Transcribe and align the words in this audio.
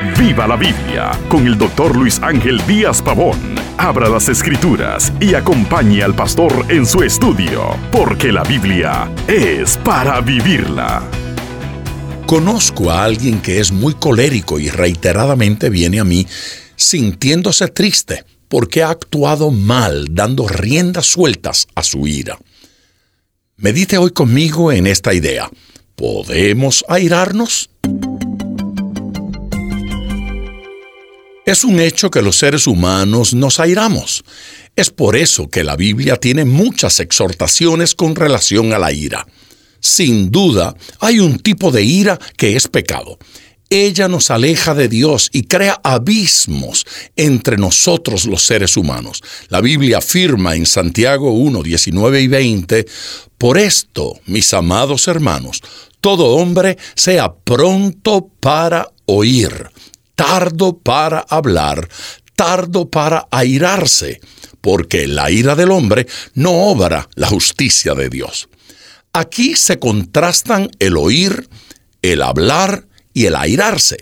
Viva 0.00 0.46
la 0.46 0.54
Biblia 0.54 1.10
con 1.28 1.44
el 1.44 1.58
doctor 1.58 1.96
Luis 1.96 2.20
Ángel 2.22 2.64
Díaz 2.68 3.02
Pavón. 3.02 3.36
Abra 3.78 4.08
las 4.08 4.28
escrituras 4.28 5.12
y 5.20 5.34
acompañe 5.34 6.04
al 6.04 6.14
pastor 6.14 6.66
en 6.68 6.86
su 6.86 7.02
estudio, 7.02 7.76
porque 7.90 8.30
la 8.30 8.44
Biblia 8.44 9.12
es 9.26 9.76
para 9.78 10.20
vivirla. 10.20 11.02
Conozco 12.26 12.92
a 12.92 13.02
alguien 13.02 13.40
que 13.40 13.58
es 13.58 13.72
muy 13.72 13.94
colérico 13.94 14.60
y 14.60 14.70
reiteradamente 14.70 15.68
viene 15.68 15.98
a 15.98 16.04
mí 16.04 16.28
sintiéndose 16.76 17.66
triste 17.66 18.24
porque 18.46 18.84
ha 18.84 18.90
actuado 18.90 19.50
mal 19.50 20.06
dando 20.14 20.46
riendas 20.46 21.06
sueltas 21.06 21.66
a 21.74 21.82
su 21.82 22.06
ira. 22.06 22.38
Medite 23.56 23.98
hoy 23.98 24.12
conmigo 24.12 24.70
en 24.70 24.86
esta 24.86 25.12
idea. 25.12 25.50
¿Podemos 25.96 26.84
airarnos? 26.88 27.70
Es 31.48 31.64
un 31.64 31.80
hecho 31.80 32.10
que 32.10 32.20
los 32.20 32.36
seres 32.36 32.66
humanos 32.66 33.32
nos 33.32 33.58
airamos. 33.58 34.22
Es 34.76 34.90
por 34.90 35.16
eso 35.16 35.48
que 35.48 35.64
la 35.64 35.76
Biblia 35.76 36.16
tiene 36.16 36.44
muchas 36.44 37.00
exhortaciones 37.00 37.94
con 37.94 38.16
relación 38.16 38.74
a 38.74 38.78
la 38.78 38.92
ira. 38.92 39.26
Sin 39.80 40.30
duda, 40.30 40.76
hay 41.00 41.20
un 41.20 41.38
tipo 41.38 41.70
de 41.70 41.82
ira 41.82 42.18
que 42.36 42.54
es 42.54 42.68
pecado. 42.68 43.18
Ella 43.70 44.08
nos 44.08 44.30
aleja 44.30 44.74
de 44.74 44.88
Dios 44.88 45.30
y 45.32 45.44
crea 45.44 45.80
abismos 45.82 46.84
entre 47.16 47.56
nosotros 47.56 48.26
los 48.26 48.42
seres 48.42 48.76
humanos. 48.76 49.22
La 49.48 49.62
Biblia 49.62 49.98
afirma 49.98 50.54
en 50.54 50.66
Santiago 50.66 51.32
1, 51.32 51.62
19 51.62 52.20
y 52.20 52.28
20, 52.28 52.86
Por 53.38 53.56
esto, 53.56 54.20
mis 54.26 54.52
amados 54.52 55.08
hermanos, 55.08 55.62
todo 56.02 56.26
hombre 56.26 56.76
sea 56.94 57.32
pronto 57.32 58.28
para 58.38 58.86
oír 59.06 59.70
tardo 60.18 60.76
para 60.76 61.20
hablar, 61.20 61.88
tardo 62.34 62.90
para 62.90 63.28
airarse, 63.30 64.20
porque 64.60 65.06
la 65.06 65.30
ira 65.30 65.54
del 65.54 65.70
hombre 65.70 66.08
no 66.34 66.50
obra 66.50 67.08
la 67.14 67.28
justicia 67.28 67.94
de 67.94 68.08
Dios. 68.08 68.48
Aquí 69.12 69.54
se 69.54 69.78
contrastan 69.78 70.70
el 70.80 70.96
oír, 70.96 71.48
el 72.02 72.22
hablar 72.22 72.88
y 73.14 73.26
el 73.26 73.36
airarse. 73.36 73.98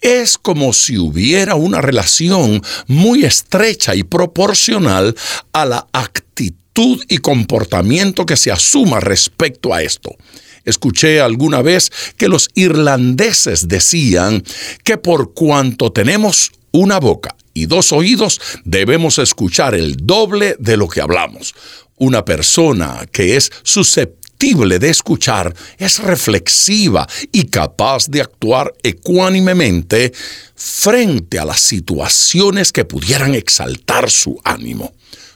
Es 0.00 0.38
como 0.38 0.72
si 0.72 0.98
hubiera 0.98 1.54
una 1.54 1.80
relación 1.80 2.60
muy 2.88 3.24
estrecha 3.24 3.94
y 3.94 4.02
proporcional 4.02 5.14
a 5.52 5.64
la 5.66 5.86
actitud 5.92 7.00
y 7.08 7.18
comportamiento 7.18 8.26
que 8.26 8.36
se 8.36 8.50
asuma 8.50 8.98
respecto 8.98 9.72
a 9.72 9.82
esto. 9.82 10.16
Escuché 10.64 11.20
alguna 11.20 11.62
vez 11.62 11.90
que 12.16 12.28
los 12.28 12.50
irlandeses 12.54 13.68
decían 13.68 14.42
que 14.82 14.96
por 14.96 15.34
cuanto 15.34 15.92
tenemos 15.92 16.52
una 16.72 16.98
boca 16.98 17.36
y 17.52 17.66
dos 17.66 17.92
oídos, 17.92 18.40
debemos 18.64 19.18
escuchar 19.18 19.74
el 19.74 19.96
doble 19.96 20.56
de 20.58 20.76
lo 20.76 20.88
que 20.88 21.00
hablamos. 21.00 21.54
Una 21.96 22.24
persona 22.24 23.06
que 23.12 23.36
es 23.36 23.52
susceptible 23.62 24.78
de 24.78 24.90
escuchar 24.90 25.54
es 25.78 26.00
reflexiva 26.00 27.06
y 27.30 27.44
capaz 27.44 28.08
de 28.08 28.20
actuar 28.20 28.74
ecuánimemente 28.82 30.12
frente 30.56 31.38
a 31.38 31.44
las 31.44 31.60
situaciones 31.60 32.72
que 32.72 32.84
pudieran 32.84 33.34
exaltar 33.34 34.10
su 34.10 34.40
ánimo. 34.44 34.92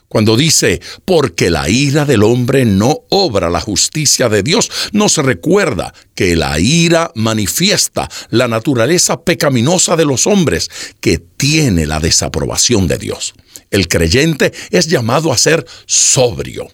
Cuando 0.09 0.37
dice, 0.37 0.81
porque 1.05 1.51
la 1.51 1.69
ira 1.69 2.07
del 2.07 2.23
hombre 2.23 2.65
no 2.65 3.01
obra 3.11 3.51
la 3.51 3.61
justicia 3.61 4.31
de 4.31 4.43
Dios, 4.43 4.71
nos 4.93 5.19
recuerda 5.19 5.93
que 6.15 6.35
la 6.35 6.59
ira 6.59 7.13
manifiesta 7.15 8.09
la 8.31 8.49
naturaleza 8.49 9.21
pecaminosa 9.21 9.97
de 9.97 10.07
los 10.07 10.27
hombres, 10.27 10.71
que 11.01 11.19
tiene 11.19 11.85
la 11.85 12.01
desaprobación 12.01 12.87
de 12.89 12.97
Dios. 12.97 13.35
El 13.71 13.87
creyente 13.87 14.53
es 14.71 14.87
llamado 14.87 15.31
a 15.31 15.37
ser 15.37 15.67
sobrio, 15.85 16.69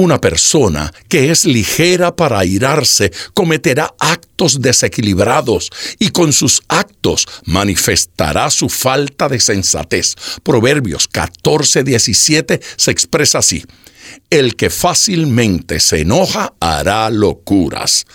una 0.00 0.20
persona 0.20 0.92
que 1.08 1.30
es 1.30 1.44
ligera 1.44 2.16
para 2.16 2.38
airarse 2.38 3.12
cometerá 3.34 3.94
actos 3.98 4.60
desequilibrados 4.60 5.70
y 5.98 6.10
con 6.10 6.32
sus 6.32 6.62
actos 6.68 7.26
manifestará 7.44 8.50
su 8.50 8.68
falta 8.68 9.28
de 9.28 9.40
sensatez. 9.40 10.14
Proverbios 10.42 11.08
14:17 11.10 12.60
se 12.76 12.90
expresa 12.90 13.38
así. 13.38 13.64
El 14.30 14.56
que 14.56 14.70
fácilmente 14.70 15.78
se 15.80 16.00
enoja 16.00 16.54
hará 16.60 17.10
locuras. 17.10 18.06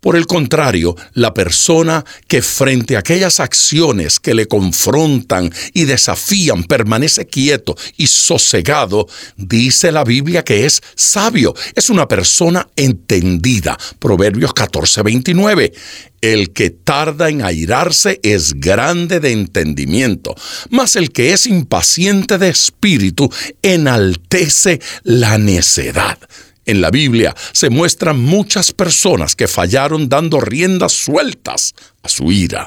Por 0.00 0.14
el 0.14 0.26
contrario, 0.26 0.94
la 1.14 1.34
persona 1.34 2.04
que 2.28 2.42
frente 2.42 2.96
a 2.96 3.00
aquellas 3.00 3.40
acciones 3.40 4.20
que 4.20 4.34
le 4.34 4.46
confrontan 4.46 5.52
y 5.72 5.84
desafían 5.84 6.64
permanece 6.64 7.26
quieto 7.26 7.76
y 7.96 8.06
sosegado, 8.06 9.08
dice 9.36 9.90
la 9.90 10.04
Biblia 10.04 10.44
que 10.44 10.66
es 10.66 10.82
sabio, 10.94 11.54
es 11.74 11.90
una 11.90 12.06
persona 12.06 12.68
entendida. 12.76 13.76
Proverbios 13.98 14.52
14:29. 14.54 15.72
El 16.20 16.52
que 16.52 16.70
tarda 16.70 17.28
en 17.28 17.42
airarse 17.42 18.20
es 18.22 18.54
grande 18.54 19.20
de 19.20 19.32
entendimiento, 19.32 20.34
mas 20.70 20.96
el 20.96 21.12
que 21.12 21.32
es 21.32 21.46
impaciente 21.46 22.38
de 22.38 22.48
espíritu 22.48 23.30
enaltece 23.62 24.80
la 25.04 25.38
necedad. 25.38 26.18
En 26.66 26.80
la 26.80 26.90
Biblia 26.90 27.34
se 27.52 27.70
muestran 27.70 28.20
muchas 28.20 28.72
personas 28.72 29.36
que 29.36 29.46
fallaron 29.46 30.08
dando 30.08 30.40
riendas 30.40 30.92
sueltas 30.92 31.74
a 32.02 32.08
su 32.08 32.32
ira. 32.32 32.66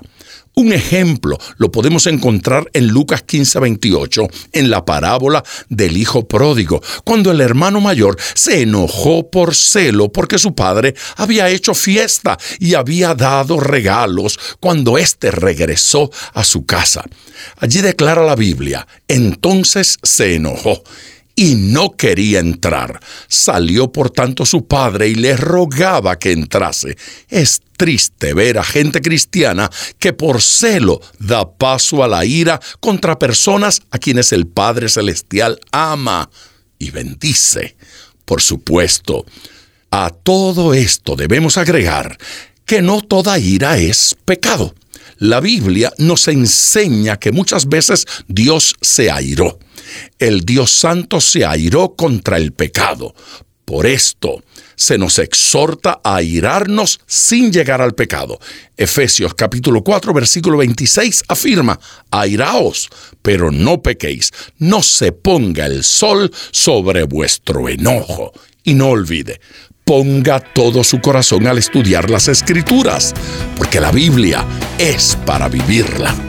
Un 0.56 0.74
ejemplo 0.74 1.38
lo 1.58 1.72
podemos 1.72 2.06
encontrar 2.08 2.70
en 2.74 2.88
Lucas 2.88 3.24
15:28, 3.26 4.28
en 4.52 4.70
la 4.70 4.84
parábola 4.84 5.44
del 5.70 5.96
hijo 5.96 6.28
pródigo, 6.28 6.82
cuando 7.06 7.32
el 7.32 7.40
hermano 7.40 7.80
mayor 7.80 8.18
se 8.34 8.62
enojó 8.62 9.30
por 9.30 9.56
celo 9.56 10.12
porque 10.12 10.38
su 10.38 10.56
padre 10.56 10.96
había 11.16 11.50
hecho 11.50 11.74
fiesta 11.74 12.38
y 12.60 12.74
había 12.74 13.16
dado 13.16 13.60
regalos 13.60 14.40
cuando 14.60 14.98
éste 14.98 15.32
regresó 15.32 16.10
a 16.34 16.44
su 16.44 16.66
casa. 16.66 17.06
Allí 17.58 17.82
declara 17.82 18.26
la 18.26 18.36
Biblia, 18.36 18.86
entonces 19.08 19.98
se 20.04 20.36
enojó 20.36 20.84
y 21.40 21.56
no 21.56 21.96
quería 21.96 22.40
entrar. 22.40 23.00
Salió 23.30 23.94
por 23.94 24.10
tanto 24.10 24.46
su 24.46 24.68
padre 24.68 25.08
y 25.08 25.16
le 25.16 25.38
rogaba 25.38 26.20
que 26.20 26.34
entrase. 26.34 26.98
Es 27.30 27.62
triste 27.78 28.34
ver 28.34 28.58
a 28.58 28.64
gente 28.66 29.02
cristiana 29.02 29.70
que 30.00 30.12
por 30.12 30.42
celo 30.42 31.00
da 31.18 31.50
paso 31.50 32.04
a 32.04 32.10
la 32.10 32.26
ira 32.26 32.60
contra 32.82 33.18
personas 33.18 33.82
a 33.90 34.00
quienes 34.00 34.34
el 34.34 34.48
Padre 34.48 34.90
Celestial 34.90 35.62
ama 35.72 36.30
y 36.78 36.92
bendice. 36.92 37.78
Por 38.26 38.42
supuesto, 38.42 39.26
a 39.92 40.10
todo 40.10 40.74
esto 40.74 41.16
debemos 41.16 41.58
agregar 41.58 42.18
que 42.66 42.82
no 42.82 43.00
toda 43.00 43.40
ira 43.40 43.78
es 43.78 44.14
pecado. 44.26 44.76
La 45.20 45.40
Biblia 45.40 45.94
nos 46.00 46.28
enseña 46.28 47.18
que 47.18 47.32
muchas 47.32 47.70
veces 47.70 48.06
Dios 48.28 48.76
se 48.82 49.10
airó 49.10 49.58
el 50.18 50.42
Dios 50.42 50.72
Santo 50.72 51.22
se 51.22 51.46
airó 51.46 51.96
contra 51.96 52.38
el 52.38 52.54
pecado. 52.54 53.14
Por 53.66 53.86
esto 53.86 54.44
se 54.76 54.98
nos 54.98 55.20
exhorta 55.20 56.00
a 56.04 56.16
airarnos 56.16 57.00
sin 57.06 57.52
llegar 57.52 57.82
al 57.82 57.94
pecado. 57.94 58.40
Efesios 58.76 59.36
capítulo 59.36 59.84
4 59.84 60.12
versículo 60.12 60.58
26 60.58 61.26
afirma, 61.28 61.80
airaos, 62.10 62.90
pero 63.22 63.52
no 63.52 63.84
pequéis, 63.84 64.32
no 64.58 64.82
se 64.82 65.12
ponga 65.12 65.68
el 65.68 65.84
sol 65.84 66.32
sobre 66.52 67.04
vuestro 67.04 67.70
enojo. 67.70 68.32
Y 68.64 68.74
no 68.74 68.88
olvide, 68.88 69.40
ponga 69.84 70.40
todo 70.40 70.84
su 70.84 71.00
corazón 71.02 71.46
al 71.46 71.58
estudiar 71.58 72.10
las 72.10 72.28
escrituras, 72.28 73.14
porque 73.58 73.80
la 73.80 73.92
Biblia 73.92 74.46
es 74.78 75.18
para 75.26 75.48
vivirla. 75.48 76.29